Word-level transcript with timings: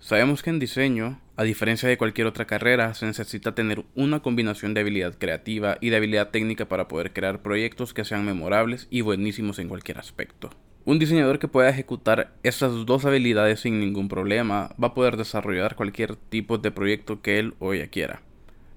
Sabemos 0.00 0.42
que 0.42 0.48
en 0.48 0.58
diseño, 0.58 1.20
a 1.36 1.44
diferencia 1.44 1.86
de 1.86 1.98
cualquier 1.98 2.26
otra 2.26 2.46
carrera, 2.46 2.94
se 2.94 3.04
necesita 3.04 3.54
tener 3.54 3.84
una 3.94 4.20
combinación 4.20 4.72
de 4.72 4.80
habilidad 4.80 5.18
creativa 5.18 5.76
y 5.78 5.90
de 5.90 5.96
habilidad 5.96 6.30
técnica 6.30 6.66
para 6.68 6.88
poder 6.88 7.12
crear 7.12 7.42
proyectos 7.42 7.92
que 7.92 8.06
sean 8.06 8.24
memorables 8.24 8.88
y 8.90 9.02
buenísimos 9.02 9.58
en 9.58 9.68
cualquier 9.68 9.98
aspecto. 9.98 10.48
Un 10.86 10.98
diseñador 10.98 11.38
que 11.38 11.48
pueda 11.48 11.68
ejecutar 11.68 12.32
estas 12.42 12.86
dos 12.86 13.04
habilidades 13.04 13.60
sin 13.60 13.78
ningún 13.78 14.08
problema 14.08 14.74
va 14.82 14.88
a 14.88 14.94
poder 14.94 15.18
desarrollar 15.18 15.76
cualquier 15.76 16.16
tipo 16.16 16.56
de 16.56 16.70
proyecto 16.70 17.20
que 17.20 17.38
él 17.38 17.52
o 17.58 17.74
ella 17.74 17.88
quiera. 17.88 18.22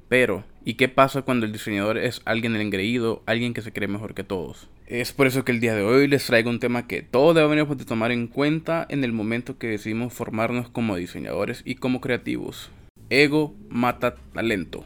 Pero, 0.09 0.43
¿y 0.65 0.73
qué 0.73 0.89
pasa 0.89 1.21
cuando 1.21 1.45
el 1.45 1.53
diseñador 1.53 1.97
es 1.97 2.21
alguien 2.25 2.57
engreído, 2.57 3.23
alguien 3.25 3.53
que 3.53 3.61
se 3.61 3.71
cree 3.71 3.87
mejor 3.87 4.13
que 4.13 4.25
todos? 4.25 4.69
Es 4.85 5.13
por 5.13 5.27
eso 5.27 5.45
que 5.45 5.53
el 5.53 5.61
día 5.61 5.75
de 5.75 5.81
hoy 5.81 6.07
les 6.07 6.25
traigo 6.25 6.49
un 6.49 6.59
tema 6.59 6.87
que 6.87 7.01
todos 7.01 7.33
debemos 7.33 7.77
de 7.77 7.85
tomar 7.85 8.11
en 8.11 8.27
cuenta 8.27 8.85
en 8.89 9.05
el 9.05 9.13
momento 9.13 9.57
que 9.57 9.67
decidimos 9.67 10.11
formarnos 10.11 10.69
como 10.69 10.97
diseñadores 10.97 11.61
y 11.63 11.75
como 11.75 12.01
creativos. 12.01 12.69
Ego 13.09 13.55
mata 13.69 14.15
talento. 14.33 14.83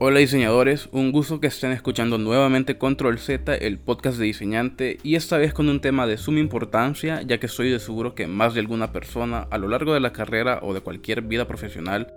Hola 0.00 0.18
diseñadores, 0.18 0.88
un 0.90 1.12
gusto 1.12 1.38
que 1.38 1.46
estén 1.46 1.70
escuchando 1.70 2.18
nuevamente 2.18 2.76
Control 2.76 3.20
Z, 3.20 3.54
el 3.54 3.78
podcast 3.78 4.18
de 4.18 4.24
diseñante, 4.24 4.98
y 5.04 5.14
esta 5.14 5.38
vez 5.38 5.54
con 5.54 5.68
un 5.68 5.80
tema 5.80 6.08
de 6.08 6.16
suma 6.16 6.40
importancia, 6.40 7.22
ya 7.22 7.38
que 7.38 7.46
estoy 7.46 7.70
de 7.70 7.78
seguro 7.78 8.16
que 8.16 8.26
más 8.26 8.54
de 8.54 8.60
alguna 8.60 8.90
persona 8.90 9.46
a 9.52 9.58
lo 9.58 9.68
largo 9.68 9.94
de 9.94 10.00
la 10.00 10.12
carrera 10.12 10.58
o 10.62 10.74
de 10.74 10.80
cualquier 10.80 11.22
vida 11.22 11.46
profesional 11.46 12.12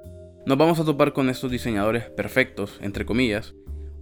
nos 0.47 0.57
vamos 0.57 0.79
a 0.79 0.85
topar 0.85 1.11
con 1.11 1.29
estos 1.29 1.51
diseñadores 1.51 2.05
perfectos, 2.05 2.79
entre 2.81 3.05
comillas, 3.05 3.53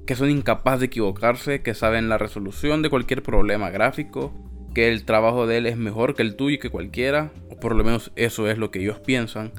que 0.05 0.15
son 0.15 0.29
incapaces 0.29 0.81
de 0.81 0.85
equivocarse, 0.87 1.61
que 1.61 1.73
saben 1.73 2.09
la 2.09 2.17
resolución 2.17 2.81
de 2.81 2.89
cualquier 2.89 3.23
problema 3.23 3.69
gráfico, 3.69 4.33
que 4.73 4.89
el 4.91 5.05
trabajo 5.05 5.47
de 5.47 5.57
él 5.57 5.65
es 5.65 5.77
mejor 5.77 6.15
que 6.15 6.21
el 6.21 6.35
tuyo 6.35 6.55
y 6.55 6.59
que 6.59 6.69
cualquiera, 6.69 7.31
o 7.49 7.59
por 7.59 7.75
lo 7.75 7.83
menos 7.83 8.11
eso 8.15 8.49
es 8.49 8.57
lo 8.57 8.71
que 8.71 8.79
ellos 8.79 8.99
piensan, 8.99 9.51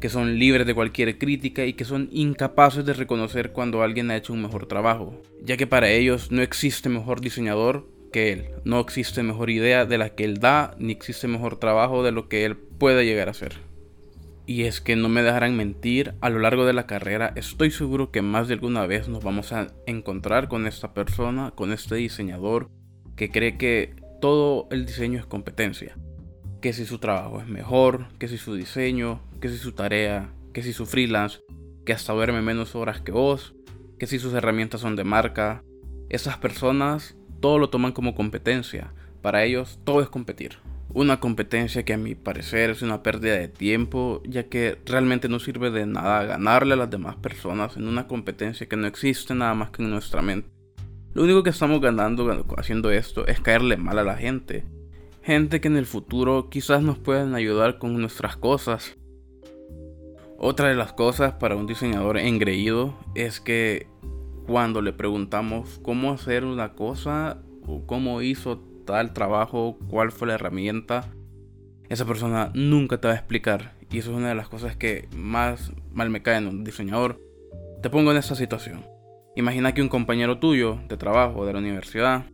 que 0.00 0.08
son 0.08 0.38
libres 0.38 0.66
de 0.66 0.74
cualquier 0.74 1.18
crítica 1.18 1.64
y 1.64 1.72
que 1.72 1.84
son 1.84 2.08
incapaces 2.12 2.84
de 2.84 2.92
reconocer 2.92 3.52
cuando 3.52 3.82
alguien 3.82 4.10
ha 4.10 4.16
hecho 4.16 4.32
un 4.32 4.42
mejor 4.42 4.66
trabajo, 4.66 5.20
ya 5.42 5.56
que 5.56 5.66
para 5.66 5.90
ellos 5.90 6.30
no 6.30 6.42
existe 6.42 6.88
mejor 6.88 7.20
diseñador 7.20 7.88
que 8.12 8.32
él, 8.32 8.50
no 8.64 8.78
existe 8.80 9.22
mejor 9.22 9.50
idea 9.50 9.84
de 9.84 9.98
la 9.98 10.10
que 10.10 10.24
él 10.24 10.38
da, 10.38 10.74
ni 10.78 10.92
existe 10.92 11.28
mejor 11.28 11.58
trabajo 11.58 12.02
de 12.04 12.12
lo 12.12 12.28
que 12.28 12.44
él 12.44 12.56
puede 12.56 13.04
llegar 13.04 13.28
a 13.28 13.32
hacer. 13.32 13.67
Y 14.48 14.64
es 14.64 14.80
que 14.80 14.96
no 14.96 15.10
me 15.10 15.22
dejarán 15.22 15.58
mentir, 15.58 16.14
a 16.22 16.30
lo 16.30 16.38
largo 16.38 16.64
de 16.64 16.72
la 16.72 16.86
carrera 16.86 17.34
estoy 17.36 17.70
seguro 17.70 18.10
que 18.10 18.22
más 18.22 18.48
de 18.48 18.54
alguna 18.54 18.86
vez 18.86 19.06
nos 19.06 19.22
vamos 19.22 19.52
a 19.52 19.66
encontrar 19.84 20.48
con 20.48 20.66
esta 20.66 20.94
persona, 20.94 21.50
con 21.54 21.70
este 21.70 21.96
diseñador, 21.96 22.70
que 23.14 23.30
cree 23.30 23.58
que 23.58 23.94
todo 24.22 24.66
el 24.70 24.86
diseño 24.86 25.18
es 25.18 25.26
competencia. 25.26 25.98
Que 26.62 26.72
si 26.72 26.86
su 26.86 26.98
trabajo 26.98 27.42
es 27.42 27.46
mejor, 27.46 28.08
que 28.18 28.26
si 28.26 28.38
su 28.38 28.54
diseño, 28.54 29.20
que 29.38 29.50
si 29.50 29.58
su 29.58 29.72
tarea, 29.72 30.32
que 30.54 30.62
si 30.62 30.72
su 30.72 30.86
freelance, 30.86 31.40
que 31.84 31.92
hasta 31.92 32.14
duerme 32.14 32.40
menos 32.40 32.74
horas 32.74 33.02
que 33.02 33.12
vos, 33.12 33.54
que 33.98 34.06
si 34.06 34.18
sus 34.18 34.32
herramientas 34.32 34.80
son 34.80 34.96
de 34.96 35.04
marca. 35.04 35.62
Esas 36.08 36.38
personas 36.38 37.18
todo 37.40 37.58
lo 37.58 37.68
toman 37.68 37.92
como 37.92 38.14
competencia. 38.14 38.94
Para 39.20 39.44
ellos 39.44 39.78
todo 39.84 40.00
es 40.00 40.08
competir. 40.08 40.56
Una 40.94 41.20
competencia 41.20 41.84
que 41.84 41.92
a 41.92 41.98
mi 41.98 42.14
parecer 42.14 42.70
es 42.70 42.80
una 42.80 43.02
pérdida 43.02 43.34
de 43.34 43.48
tiempo, 43.48 44.22
ya 44.26 44.44
que 44.44 44.78
realmente 44.86 45.28
no 45.28 45.38
sirve 45.38 45.70
de 45.70 45.84
nada 45.84 46.24
ganarle 46.24 46.74
a 46.74 46.78
las 46.78 46.90
demás 46.90 47.16
personas 47.16 47.76
en 47.76 47.86
una 47.86 48.06
competencia 48.06 48.68
que 48.68 48.76
no 48.76 48.86
existe 48.86 49.34
nada 49.34 49.54
más 49.54 49.70
que 49.70 49.82
en 49.82 49.90
nuestra 49.90 50.22
mente. 50.22 50.48
Lo 51.12 51.24
único 51.24 51.42
que 51.42 51.50
estamos 51.50 51.80
ganando 51.80 52.46
haciendo 52.56 52.90
esto 52.90 53.26
es 53.26 53.40
caerle 53.40 53.76
mal 53.76 53.98
a 53.98 54.04
la 54.04 54.16
gente. 54.16 54.64
Gente 55.22 55.60
que 55.60 55.68
en 55.68 55.76
el 55.76 55.84
futuro 55.84 56.48
quizás 56.48 56.82
nos 56.82 56.98
puedan 56.98 57.34
ayudar 57.34 57.78
con 57.78 58.00
nuestras 58.00 58.36
cosas. 58.36 58.96
Otra 60.38 60.68
de 60.68 60.74
las 60.74 60.92
cosas 60.94 61.34
para 61.34 61.56
un 61.56 61.66
diseñador 61.66 62.16
engreído 62.16 62.96
es 63.14 63.40
que 63.40 63.88
cuando 64.46 64.80
le 64.80 64.94
preguntamos 64.94 65.80
cómo 65.82 66.12
hacer 66.12 66.44
una 66.44 66.72
cosa 66.72 67.42
o 67.66 67.84
cómo 67.84 68.22
hizo 68.22 68.62
tal 68.88 69.12
trabajo, 69.12 69.78
cuál 69.90 70.12
fue 70.12 70.28
la 70.28 70.34
herramienta, 70.34 71.12
esa 71.90 72.06
persona 72.06 72.50
nunca 72.54 72.98
te 72.98 73.06
va 73.06 73.12
a 73.12 73.18
explicar. 73.18 73.74
Y 73.90 73.98
eso 73.98 74.12
es 74.12 74.16
una 74.16 74.30
de 74.30 74.34
las 74.34 74.48
cosas 74.48 74.76
que 74.76 75.08
más 75.14 75.72
mal 75.92 76.08
me 76.08 76.22
cae 76.22 76.38
en 76.38 76.46
un 76.46 76.64
diseñador. 76.64 77.20
Te 77.82 77.90
pongo 77.90 78.12
en 78.12 78.16
esta 78.16 78.34
situación. 78.34 78.86
Imagina 79.36 79.74
que 79.74 79.82
un 79.82 79.90
compañero 79.90 80.38
tuyo 80.38 80.78
de 80.88 80.96
trabajo 80.96 81.44
de 81.44 81.52
la 81.52 81.58
universidad 81.58 82.24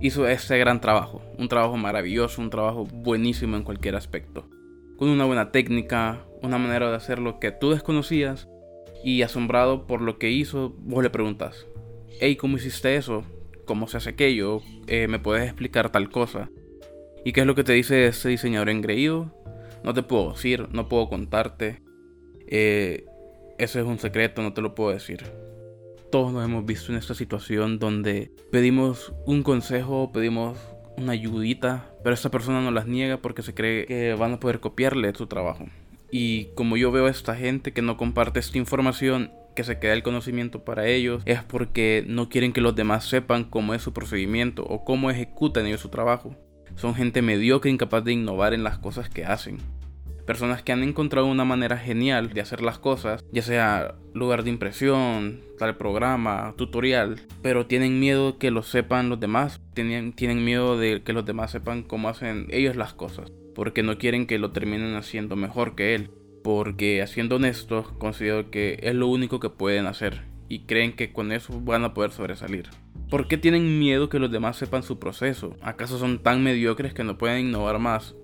hizo 0.00 0.26
este 0.26 0.56
gran 0.58 0.80
trabajo, 0.80 1.20
un 1.38 1.48
trabajo 1.48 1.76
maravilloso, 1.76 2.40
un 2.40 2.50
trabajo 2.50 2.86
buenísimo 2.86 3.56
en 3.56 3.62
cualquier 3.62 3.94
aspecto, 3.94 4.48
con 4.96 5.10
una 5.10 5.26
buena 5.26 5.52
técnica, 5.52 6.24
una 6.40 6.56
manera 6.56 6.88
de 6.88 6.96
hacer 6.96 7.18
lo 7.18 7.38
que 7.38 7.52
tú 7.52 7.70
desconocías 7.70 8.48
y 9.04 9.20
asombrado 9.20 9.86
por 9.86 10.00
lo 10.00 10.18
que 10.18 10.30
hizo, 10.30 10.74
vos 10.78 11.02
le 11.02 11.10
preguntas, 11.10 11.66
hey, 12.20 12.36
¿cómo 12.36 12.56
hiciste 12.56 12.96
eso? 12.96 13.22
Cómo 13.72 13.88
se 13.88 13.96
hace 13.96 14.10
aquello, 14.10 14.60
eh, 14.86 15.08
me 15.08 15.18
puedes 15.18 15.44
explicar 15.44 15.90
tal 15.90 16.10
cosa. 16.10 16.50
¿Y 17.24 17.32
qué 17.32 17.40
es 17.40 17.46
lo 17.46 17.54
que 17.54 17.64
te 17.64 17.72
dice 17.72 18.04
ese 18.04 18.28
diseñador 18.28 18.68
engreído? 18.68 19.34
No 19.82 19.94
te 19.94 20.02
puedo 20.02 20.32
decir, 20.32 20.68
no 20.72 20.90
puedo 20.90 21.08
contarte. 21.08 21.80
Eh, 22.48 23.06
eso 23.56 23.80
es 23.80 23.86
un 23.86 23.98
secreto, 23.98 24.42
no 24.42 24.52
te 24.52 24.60
lo 24.60 24.74
puedo 24.74 24.90
decir. 24.90 25.22
Todos 26.10 26.34
nos 26.34 26.44
hemos 26.44 26.66
visto 26.66 26.92
en 26.92 26.98
esta 26.98 27.14
situación 27.14 27.78
donde 27.78 28.30
pedimos 28.50 29.14
un 29.24 29.42
consejo, 29.42 30.12
pedimos 30.12 30.58
una 30.98 31.12
ayudita, 31.12 31.94
pero 32.04 32.12
esta 32.12 32.30
persona 32.30 32.60
nos 32.60 32.74
las 32.74 32.86
niega 32.86 33.22
porque 33.22 33.40
se 33.40 33.54
cree 33.54 33.86
que 33.86 34.12
van 34.12 34.34
a 34.34 34.38
poder 34.38 34.60
copiarle 34.60 35.14
su 35.14 35.28
trabajo. 35.28 35.64
Y 36.10 36.48
como 36.56 36.76
yo 36.76 36.92
veo 36.92 37.06
a 37.06 37.10
esta 37.10 37.36
gente 37.36 37.72
que 37.72 37.80
no 37.80 37.96
comparte 37.96 38.38
esta 38.38 38.58
información 38.58 39.32
que 39.54 39.64
se 39.64 39.78
queda 39.78 39.92
el 39.92 40.02
conocimiento 40.02 40.64
para 40.64 40.86
ellos 40.86 41.22
es 41.26 41.42
porque 41.42 42.04
no 42.06 42.28
quieren 42.28 42.52
que 42.52 42.60
los 42.60 42.74
demás 42.74 43.04
sepan 43.04 43.44
cómo 43.44 43.74
es 43.74 43.82
su 43.82 43.92
procedimiento 43.92 44.64
o 44.64 44.84
cómo 44.84 45.10
ejecutan 45.10 45.66
ellos 45.66 45.80
su 45.80 45.88
trabajo. 45.88 46.36
Son 46.76 46.94
gente 46.94 47.22
mediocre 47.22 47.70
incapaz 47.70 48.04
de 48.04 48.12
innovar 48.12 48.54
en 48.54 48.64
las 48.64 48.78
cosas 48.78 49.08
que 49.08 49.24
hacen. 49.24 49.58
Personas 50.26 50.62
que 50.62 50.72
han 50.72 50.84
encontrado 50.84 51.26
una 51.26 51.44
manera 51.44 51.76
genial 51.76 52.32
de 52.32 52.40
hacer 52.40 52.62
las 52.62 52.78
cosas, 52.78 53.24
ya 53.32 53.42
sea 53.42 53.96
lugar 54.14 54.44
de 54.44 54.50
impresión, 54.50 55.40
tal 55.58 55.76
programa, 55.76 56.54
tutorial, 56.56 57.20
pero 57.42 57.66
tienen 57.66 57.98
miedo 57.98 58.38
que 58.38 58.52
lo 58.52 58.62
sepan 58.62 59.08
los 59.08 59.18
demás, 59.18 59.60
tienen, 59.74 60.12
tienen 60.12 60.44
miedo 60.44 60.78
de 60.78 61.02
que 61.02 61.12
los 61.12 61.26
demás 61.26 61.50
sepan 61.50 61.82
cómo 61.82 62.08
hacen 62.08 62.46
ellos 62.50 62.76
las 62.76 62.94
cosas, 62.94 63.32
porque 63.54 63.82
no 63.82 63.98
quieren 63.98 64.26
que 64.26 64.38
lo 64.38 64.52
terminen 64.52 64.94
haciendo 64.94 65.34
mejor 65.34 65.74
que 65.74 65.96
él 65.96 66.10
porque 66.42 67.04
siendo 67.06 67.36
honestos 67.36 67.88
considero 67.98 68.50
que 68.50 68.78
es 68.82 68.94
lo 68.94 69.08
único 69.08 69.40
que 69.40 69.50
pueden 69.50 69.86
hacer 69.86 70.22
y 70.48 70.60
creen 70.66 70.94
que 70.94 71.12
con 71.12 71.32
eso 71.32 71.60
van 71.60 71.84
a 71.84 71.94
poder 71.94 72.10
sobresalir. 72.10 72.68
¿Por 73.08 73.28
qué 73.28 73.38
tienen 73.38 73.78
miedo 73.78 74.08
que 74.08 74.18
los 74.18 74.30
demás 74.30 74.56
sepan 74.56 74.82
su 74.82 74.98
proceso? 74.98 75.56
¿Acaso 75.62 75.98
son 75.98 76.22
tan 76.22 76.42
mediocres 76.42 76.94
que 76.94 77.04
no 77.04 77.18
pueden 77.18 77.48
innovar 77.48 77.78
más? 77.78 78.14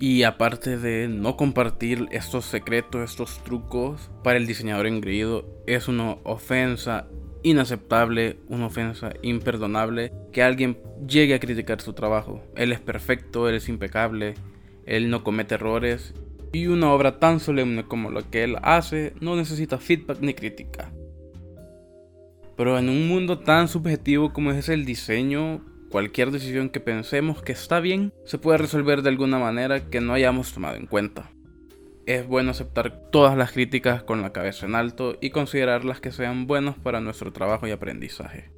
Y 0.00 0.24
aparte 0.24 0.78
de 0.78 1.06
no 1.06 1.36
compartir 1.36 2.08
estos 2.10 2.44
secretos, 2.46 3.02
estos 3.02 3.42
trucos, 3.44 4.10
para 4.24 4.38
el 4.38 4.46
diseñador 4.48 4.88
engreído 4.88 5.62
es 5.66 5.86
una 5.86 6.16
ofensa 6.24 7.06
inaceptable, 7.44 8.38
una 8.48 8.66
ofensa 8.66 9.12
imperdonable 9.22 10.12
que 10.32 10.42
alguien 10.42 10.78
llegue 11.06 11.34
a 11.34 11.40
criticar 11.40 11.80
su 11.80 11.92
trabajo. 11.92 12.42
Él 12.56 12.72
es 12.72 12.80
perfecto, 12.80 13.48
él 13.48 13.54
es 13.54 13.68
impecable, 13.68 14.34
él 14.86 15.10
no 15.10 15.22
comete 15.22 15.54
errores 15.54 16.14
y 16.52 16.66
una 16.66 16.92
obra 16.92 17.18
tan 17.18 17.40
solemne 17.40 17.84
como 17.84 18.10
la 18.10 18.22
que 18.22 18.44
él 18.44 18.56
hace 18.62 19.14
no 19.20 19.36
necesita 19.36 19.78
feedback 19.78 20.20
ni 20.20 20.34
crítica. 20.34 20.92
Pero 22.56 22.78
en 22.78 22.90
un 22.90 23.08
mundo 23.08 23.38
tan 23.38 23.68
subjetivo 23.68 24.32
como 24.32 24.52
es 24.52 24.68
el 24.68 24.84
diseño, 24.84 25.64
cualquier 25.90 26.30
decisión 26.30 26.68
que 26.68 26.80
pensemos 26.80 27.42
que 27.42 27.52
está 27.52 27.80
bien 27.80 28.12
se 28.24 28.38
puede 28.38 28.58
resolver 28.58 29.02
de 29.02 29.08
alguna 29.08 29.38
manera 29.38 29.88
que 29.88 30.00
no 30.00 30.12
hayamos 30.12 30.52
tomado 30.52 30.76
en 30.76 30.86
cuenta. 30.86 31.30
Es 32.04 32.26
bueno 32.26 32.50
aceptar 32.50 33.10
todas 33.10 33.36
las 33.36 33.52
críticas 33.52 34.02
con 34.02 34.22
la 34.22 34.32
cabeza 34.32 34.66
en 34.66 34.74
alto 34.74 35.16
y 35.20 35.30
considerarlas 35.30 36.00
que 36.00 36.12
sean 36.12 36.46
buenas 36.46 36.76
para 36.76 37.00
nuestro 37.00 37.32
trabajo 37.32 37.66
y 37.66 37.70
aprendizaje. 37.70 38.50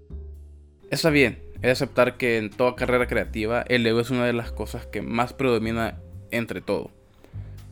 Está 0.90 1.10
bien, 1.10 1.42
es 1.62 1.70
aceptar 1.70 2.16
que 2.16 2.38
en 2.38 2.50
toda 2.50 2.74
carrera 2.74 3.06
creativa 3.06 3.62
el 3.68 3.86
ego 3.86 4.00
es 4.00 4.10
una 4.10 4.26
de 4.26 4.32
las 4.32 4.50
cosas 4.50 4.86
que 4.86 5.02
más 5.02 5.32
predomina 5.34 6.00
entre 6.30 6.60
todo 6.60 6.90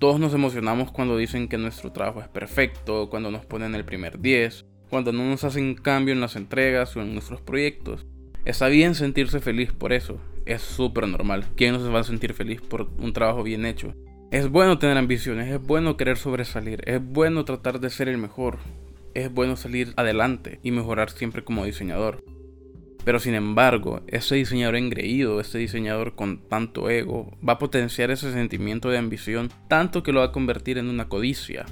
todos 0.02 0.19
nos 0.19 0.34
emocionamos 0.34 0.90
cuando 0.90 1.16
dicen 1.16 1.46
que 1.46 1.58
nuestro 1.58 1.93
trabajo 1.93 2.20
es 2.20 2.26
perfecto, 2.26 3.08
cuando 3.08 3.31
nos 3.31 3.46
ponen 3.46 3.76
el 3.76 3.84
primer 3.84 4.19
10, 4.19 4.64
cuando 4.90 5.12
no 5.12 5.25
nos 5.25 5.44
hacen 5.44 5.76
cambio 5.76 6.12
en 6.12 6.20
las 6.20 6.34
entregas 6.34 6.96
o 6.96 7.02
en 7.02 7.12
nuestros 7.12 7.40
proyectos. 7.40 8.04
Está 8.44 8.66
bien 8.66 8.96
sentirse 8.96 9.38
feliz 9.38 9.70
por 9.70 9.93
eso, 9.93 10.19
es 10.44 10.60
súper 10.60 11.06
normal. 11.06 11.44
¿Quién 11.54 11.75
no 11.75 11.81
se 11.81 11.88
va 11.88 12.00
a 12.00 12.02
sentir 12.02 12.34
feliz 12.34 12.60
por 12.60 12.90
un 12.99 13.12
trabajo 13.12 13.44
bien 13.44 13.64
hecho? 13.64 13.94
Es 14.32 14.50
bueno 14.50 14.76
tener 14.81 14.99
ambiciones, 14.99 15.49
es 15.49 15.62
bueno 15.62 15.96
querer 15.96 16.16
sobresalir, 16.16 16.82
es 16.84 17.00
bueno 17.00 17.44
tratar 17.44 17.78
de 17.78 17.88
ser 17.88 18.08
el 18.08 18.19
mejor, 18.19 18.58
es 19.14 19.32
bueno 19.32 19.54
salir 19.54 19.93
adelante 19.94 20.58
y 20.64 20.72
mejorar 20.72 21.10
siempre 21.10 21.44
como 21.44 21.64
diseñador. 21.64 22.25
Pero 23.04 23.19
sin 23.19 23.34
embargo, 23.34 24.00
ese 24.06 24.37
diseñador 24.37 24.76
engreído, 24.76 25.40
ese 25.40 25.58
diseñador 25.58 26.14
con 26.14 26.38
tanto 26.49 26.88
ego, 26.88 27.37
va 27.46 27.54
a 27.54 27.58
potenciar 27.58 28.10
ese 28.10 28.32
sentimiento 28.32 28.90
de 28.90 28.99
ambición 28.99 29.50
tanto 29.69 30.02
que 30.02 30.12
lo 30.12 30.20
va 30.20 30.26
a 30.26 30.32
convertir 30.32 30.78
en 30.78 30.88
una 30.88 31.08
codicia. 31.08 31.66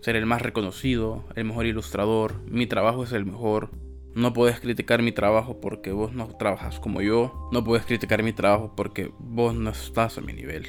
Ser 0.00 0.16
el 0.16 0.26
más 0.26 0.42
reconocido, 0.42 1.24
el 1.36 1.44
mejor 1.44 1.66
ilustrador, 1.66 2.34
mi 2.46 2.66
trabajo 2.66 3.04
es 3.04 3.12
el 3.12 3.24
mejor. 3.24 3.70
No 4.14 4.32
puedes 4.32 4.60
criticar 4.60 5.02
mi 5.02 5.12
trabajo 5.12 5.60
porque 5.60 5.92
vos 5.92 6.12
no 6.12 6.26
trabajas 6.38 6.78
como 6.78 7.00
yo. 7.00 7.48
No 7.52 7.64
puedes 7.64 7.86
criticar 7.86 8.22
mi 8.22 8.32
trabajo 8.32 8.72
porque 8.76 9.10
vos 9.18 9.54
no 9.54 9.70
estás 9.70 10.18
a 10.18 10.20
mi 10.20 10.32
nivel. 10.32 10.66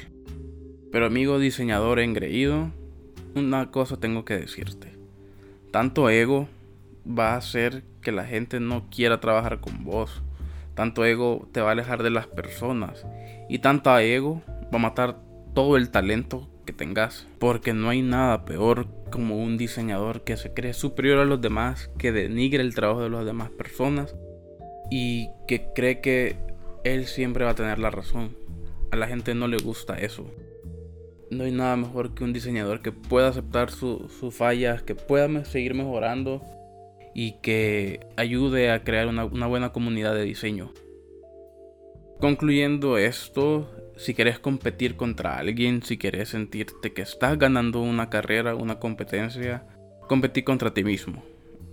Pero 0.90 1.06
amigo 1.06 1.38
diseñador 1.38 2.00
engreído, 2.00 2.70
una 3.34 3.70
cosa 3.70 3.98
tengo 3.98 4.24
que 4.24 4.38
decirte. 4.38 4.94
Tanto 5.70 6.08
ego 6.08 6.48
va 7.06 7.34
a 7.34 7.36
hacer 7.36 7.84
que 8.02 8.12
la 8.12 8.24
gente 8.24 8.60
no 8.60 8.88
quiera 8.90 9.20
trabajar 9.20 9.60
con 9.60 9.84
vos. 9.84 10.22
Tanto 10.74 11.04
ego 11.04 11.48
te 11.52 11.60
va 11.60 11.68
a 11.70 11.72
alejar 11.72 12.02
de 12.02 12.10
las 12.10 12.26
personas. 12.26 13.06
Y 13.48 13.60
tanto 13.60 13.96
ego 13.98 14.42
va 14.72 14.78
a 14.78 14.78
matar 14.78 15.18
todo 15.54 15.76
el 15.76 15.90
talento 15.90 16.48
que 16.66 16.72
tengas. 16.72 17.26
Porque 17.38 17.72
no 17.72 17.88
hay 17.88 18.02
nada 18.02 18.44
peor 18.44 18.88
como 19.10 19.36
un 19.36 19.56
diseñador 19.56 20.24
que 20.24 20.36
se 20.36 20.52
cree 20.52 20.74
superior 20.74 21.18
a 21.18 21.24
los 21.24 21.40
demás, 21.40 21.90
que 21.98 22.12
denigre 22.12 22.62
el 22.62 22.74
trabajo 22.74 23.02
de 23.02 23.10
las 23.10 23.24
demás 23.24 23.50
personas 23.50 24.14
y 24.90 25.28
que 25.48 25.68
cree 25.74 26.00
que 26.00 26.36
él 26.84 27.06
siempre 27.06 27.44
va 27.44 27.52
a 27.52 27.56
tener 27.56 27.78
la 27.78 27.90
razón. 27.90 28.36
A 28.90 28.96
la 28.96 29.06
gente 29.06 29.34
no 29.34 29.48
le 29.48 29.56
gusta 29.56 29.98
eso. 29.98 30.26
No 31.30 31.44
hay 31.44 31.50
nada 31.50 31.76
mejor 31.76 32.14
que 32.14 32.22
un 32.22 32.32
diseñador 32.32 32.82
que 32.82 32.92
pueda 32.92 33.28
aceptar 33.28 33.70
sus 33.70 34.34
fallas, 34.34 34.82
que 34.82 34.94
pueda 34.94 35.44
seguir 35.44 35.74
mejorando 35.74 36.42
y 37.18 37.32
que 37.40 38.00
ayude 38.18 38.70
a 38.70 38.84
crear 38.84 39.06
una, 39.06 39.24
buena 39.24 39.72
comunidad 39.72 40.14
de 40.14 40.24
diseño. 40.24 40.74
Concluyendo 42.20 42.98
esto, 42.98 43.74
si 43.96 44.12
quieres 44.12 44.38
competir 44.38 44.96
contra 44.96 45.38
alguien, 45.38 45.82
si 45.82 45.96
quieres 45.96 46.28
sentirte 46.28 46.92
que 46.92 47.00
estás 47.00 47.38
ganando 47.38 47.80
una 47.80 48.10
carrera, 48.10 48.54
una 48.54 48.78
competencia, 48.78 49.66
competí 50.10 50.42
contra 50.42 50.74
ti 50.74 50.84
mismo. 50.84 51.24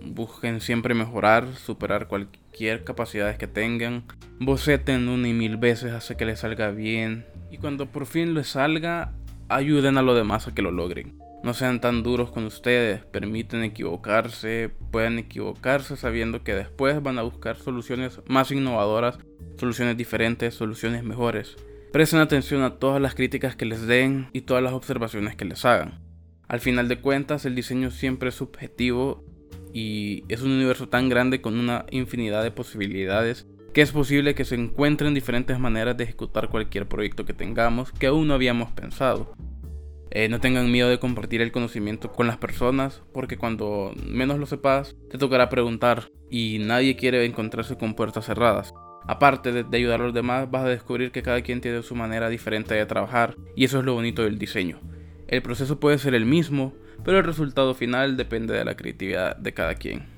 Busquen 0.02 0.62
siempre 0.62 0.94
mejorar, 0.94 1.54
superar 1.56 2.08
cualquier 2.08 2.82
capacidad 2.82 3.36
que 3.36 3.46
tengan. 3.46 4.04
Boceten 4.40 5.10
una 5.10 5.28
y 5.28 5.34
mil 5.34 5.58
veces 5.58 5.92
hasta 5.92 6.16
que 6.16 6.24
les 6.24 6.40
salga 6.40 6.70
bien. 6.70 7.26
Y 7.50 7.58
cuando 7.58 7.84
por 7.84 8.06
fin 8.06 8.32
les 8.32 8.48
salga, 8.48 9.12
ayuden 9.50 9.98
a 9.98 10.02
los 10.02 10.16
demás 10.16 10.48
a 10.48 10.54
que 10.54 10.62
lo 10.62 10.70
logren. 10.70 11.22
No 11.44 11.52
sean 11.52 11.78
tan 11.78 12.02
duros 12.02 12.30
con 12.30 12.46
ustedes, 12.46 13.04
permiten 13.04 13.64
equivocarse, 13.64 14.70
pueden 14.90 15.18
equivocarse 15.18 15.94
sabiendo 15.94 16.42
que 16.42 16.54
después 16.54 17.02
van 17.02 17.18
a 17.18 17.22
buscar 17.22 17.56
soluciones 17.56 18.22
más 18.26 18.50
innovadoras, 18.50 19.18
soluciones 19.58 19.98
diferentes, 19.98 20.54
soluciones 20.54 21.04
mejores. 21.04 21.56
Presten 21.92 22.20
atención 22.20 22.62
a 22.62 22.76
todas 22.76 22.98
las 22.98 23.14
críticas 23.14 23.56
que 23.56 23.66
les 23.66 23.86
den 23.86 24.30
y 24.32 24.40
todas 24.40 24.62
las 24.62 24.72
observaciones 24.72 25.36
que 25.36 25.44
les 25.44 25.66
hagan. 25.66 26.00
Al 26.48 26.60
final 26.60 26.88
de 26.88 27.02
cuentas, 27.02 27.44
el 27.44 27.54
diseño 27.54 27.90
siempre 27.90 28.30
es 28.30 28.36
subjetivo 28.36 29.22
y 29.74 30.24
es 30.30 30.40
un 30.40 30.52
universo 30.52 30.88
tan 30.88 31.10
grande 31.10 31.42
con 31.42 31.58
una 31.58 31.84
infinidad 31.90 32.42
de 32.42 32.52
posibilidades 32.52 33.46
que 33.74 33.82
es 33.82 33.92
posible 33.92 34.34
que 34.34 34.46
se 34.46 34.54
encuentren 34.54 35.12
diferentes 35.12 35.58
maneras 35.58 35.94
de 35.94 36.04
ejecutar 36.04 36.48
cualquier 36.48 36.88
proyecto 36.88 37.26
que 37.26 37.34
tengamos 37.34 37.92
que 37.92 38.06
aún 38.06 38.28
no 38.28 38.34
habíamos 38.34 38.70
pensado. 38.72 39.34
Eh, 40.14 40.28
no 40.28 40.38
tengan 40.38 40.70
miedo 40.70 40.88
de 40.88 41.00
compartir 41.00 41.42
el 41.42 41.50
conocimiento 41.50 42.12
con 42.12 42.28
las 42.28 42.36
personas, 42.36 43.02
porque 43.12 43.36
cuando 43.36 43.92
menos 44.06 44.38
lo 44.38 44.46
sepas, 44.46 44.94
te 45.10 45.18
tocará 45.18 45.48
preguntar 45.48 46.08
y 46.30 46.58
nadie 46.60 46.94
quiere 46.94 47.24
encontrarse 47.24 47.76
con 47.76 47.94
puertas 47.94 48.26
cerradas. 48.26 48.72
Aparte 49.08 49.50
de, 49.50 49.64
de, 49.64 49.76
ayudar 49.76 50.00
a 50.00 50.04
los 50.04 50.14
demás, 50.14 50.48
vas 50.48 50.64
a 50.64 50.68
descubrir 50.68 51.10
que 51.10 51.22
cada 51.22 51.42
quien 51.42 51.60
tiene 51.60 51.82
su 51.82 51.96
manera 51.96 52.28
diferente 52.28 52.74
de 52.74 52.86
trabajar 52.86 53.34
y 53.56 53.64
eso 53.64 53.80
es 53.80 53.84
lo 53.84 53.94
bonito 53.94 54.22
del 54.22 54.38
diseño. 54.38 54.80
El 55.26 55.42
proceso 55.42 55.80
puede 55.80 55.98
ser 55.98 56.14
el 56.14 56.26
mismo, 56.26 56.74
pero 57.04 57.18
el 57.18 57.24
resultado 57.24 57.74
final 57.74 58.16
depende 58.16 58.54
de 58.54 58.64
la 58.64 58.76
creatividad 58.76 59.36
de 59.36 59.52
cada 59.52 59.74
quien. 59.74 60.13